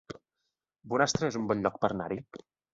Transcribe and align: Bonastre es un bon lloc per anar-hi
Bonastre 0.95 1.29
es 1.33 1.39
un 1.43 1.47
bon 1.53 1.63
lloc 1.67 1.79
per 1.85 1.95
anar-hi 1.95 2.21